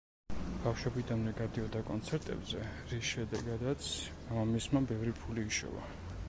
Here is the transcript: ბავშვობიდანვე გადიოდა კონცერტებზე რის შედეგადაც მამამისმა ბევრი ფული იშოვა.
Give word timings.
ბავშვობიდანვე 0.61 1.33
გადიოდა 1.39 1.81
კონცერტებზე 1.89 2.63
რის 2.95 3.05
შედეგადაც 3.11 3.91
მამამისმა 4.31 4.83
ბევრი 4.95 5.15
ფული 5.23 5.47
იშოვა. 5.55 5.89